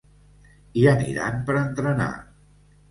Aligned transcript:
Hi 0.79 0.87
aniran 0.93 1.39
per 1.51 1.59
entrenar. 1.63 2.13